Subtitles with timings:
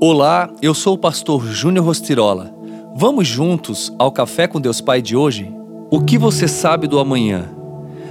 [0.00, 2.52] Olá, eu sou o pastor Júnior Rostirola.
[2.96, 5.54] Vamos juntos ao Café com Deus Pai de hoje?
[5.88, 7.48] O que você sabe do amanhã?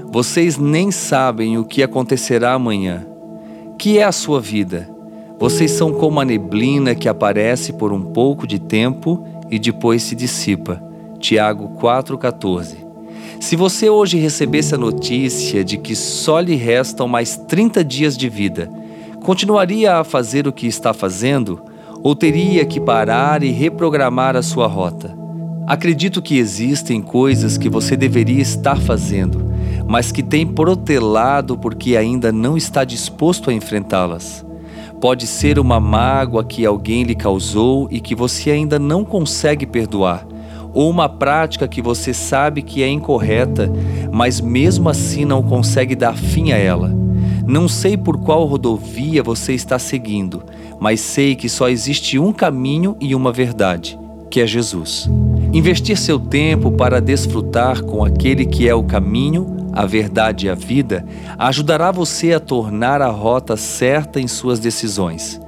[0.10, 3.06] Vocês nem sabem o que acontecerá amanhã.
[3.78, 4.90] Que é a sua vida?
[5.38, 10.16] Vocês são como a neblina que aparece por um pouco de tempo e depois se
[10.16, 10.82] dissipa.
[11.20, 12.78] Tiago 4,14.
[13.42, 18.30] Se você hoje recebesse a notícia de que só lhe restam mais 30 dias de
[18.30, 18.72] vida,
[19.22, 21.62] continuaria a fazer o que está fazendo
[22.04, 25.18] ou teria que parar e reprogramar a sua rota?
[25.66, 29.42] Acredito que existem coisas que você deveria estar fazendo,
[29.88, 34.46] mas que tem protelado porque ainda não está disposto a enfrentá-las.
[35.00, 40.28] Pode ser uma mágoa que alguém lhe causou e que você ainda não consegue perdoar,
[40.74, 43.72] ou uma prática que você sabe que é incorreta,
[44.12, 46.94] mas mesmo assim não consegue dar fim a ela.
[47.46, 50.44] Não sei por qual rodovia você está seguindo,
[50.84, 53.98] mas sei que só existe um caminho e uma verdade,
[54.30, 55.10] que é Jesus.
[55.54, 60.54] Investir seu tempo para desfrutar com aquele que é o caminho a verdade e a
[60.54, 61.06] vida,
[61.40, 65.40] ajudará você a tornar a rota certa em suas decisões.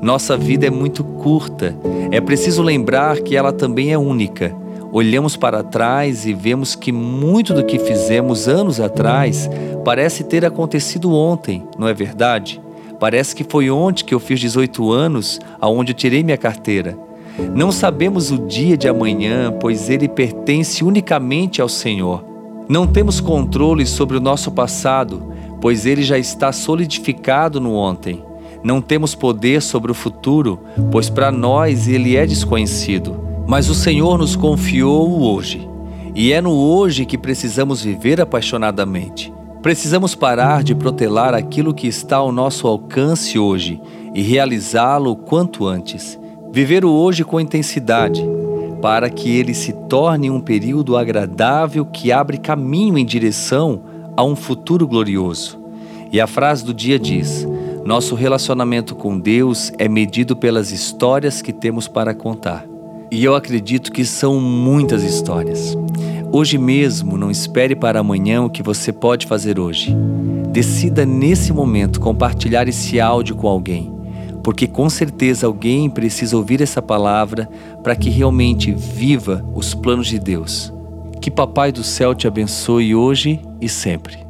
[0.00, 1.76] Nossa vida é muito curta,
[2.10, 4.56] é preciso lembrar que ela também é única.
[4.90, 9.46] Olhamos para trás e vemos que muito do que fizemos anos atrás
[9.84, 12.62] parece ter acontecido ontem, não é verdade?
[13.00, 16.98] Parece que foi ontem que eu fiz 18 anos, aonde eu tirei minha carteira.
[17.54, 22.22] Não sabemos o dia de amanhã, pois ele pertence unicamente ao Senhor.
[22.68, 28.22] Não temos controle sobre o nosso passado, pois ele já está solidificado no ontem.
[28.62, 30.60] Não temos poder sobre o futuro,
[30.92, 33.18] pois para nós ele é desconhecido.
[33.46, 35.66] Mas o Senhor nos confiou o hoje,
[36.14, 39.32] e é no hoje que precisamos viver apaixonadamente.
[39.62, 43.78] Precisamos parar de protelar aquilo que está ao nosso alcance hoje
[44.14, 46.18] e realizá-lo quanto antes.
[46.50, 48.26] Viver o hoje com intensidade,
[48.80, 53.82] para que ele se torne um período agradável que abre caminho em direção
[54.16, 55.60] a um futuro glorioso.
[56.10, 57.46] E a frase do dia diz:
[57.84, 62.64] Nosso relacionamento com Deus é medido pelas histórias que temos para contar.
[63.10, 65.76] E eu acredito que são muitas histórias.
[66.32, 69.96] Hoje mesmo, não espere para amanhã o que você pode fazer hoje.
[70.52, 74.00] Decida nesse momento compartilhar esse áudio com alguém
[74.42, 77.48] porque com certeza alguém precisa ouvir essa palavra
[77.82, 80.72] para que realmente viva os planos de Deus.
[81.20, 84.29] Que Papai do céu te abençoe hoje e sempre.